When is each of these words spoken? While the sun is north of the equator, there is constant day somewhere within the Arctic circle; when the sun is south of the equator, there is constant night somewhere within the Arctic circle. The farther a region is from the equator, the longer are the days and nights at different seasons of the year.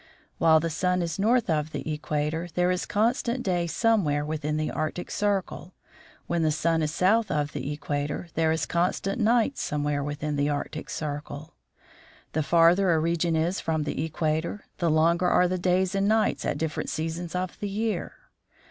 While 0.39 0.59
the 0.59 0.71
sun 0.71 1.03
is 1.03 1.19
north 1.19 1.47
of 1.47 1.71
the 1.71 1.93
equator, 1.93 2.49
there 2.55 2.71
is 2.71 2.87
constant 2.87 3.43
day 3.43 3.67
somewhere 3.67 4.25
within 4.25 4.57
the 4.57 4.71
Arctic 4.71 5.11
circle; 5.11 5.75
when 6.25 6.41
the 6.41 6.49
sun 6.49 6.81
is 6.81 6.91
south 6.91 7.29
of 7.29 7.53
the 7.53 7.71
equator, 7.71 8.27
there 8.33 8.51
is 8.51 8.65
constant 8.65 9.21
night 9.21 9.59
somewhere 9.59 10.03
within 10.03 10.37
the 10.37 10.49
Arctic 10.49 10.89
circle. 10.89 11.53
The 12.33 12.41
farther 12.41 12.91
a 12.95 12.99
region 12.99 13.35
is 13.35 13.59
from 13.59 13.83
the 13.83 14.03
equator, 14.03 14.65
the 14.79 14.89
longer 14.89 15.27
are 15.29 15.47
the 15.47 15.59
days 15.59 15.93
and 15.93 16.07
nights 16.07 16.45
at 16.45 16.57
different 16.57 16.89
seasons 16.89 17.35
of 17.35 17.59
the 17.59 17.69
year. 17.69 18.13